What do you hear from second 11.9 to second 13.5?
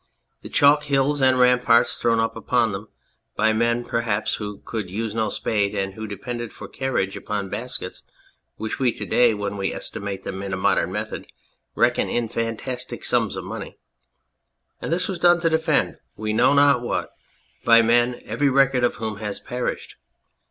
in fantastic sums of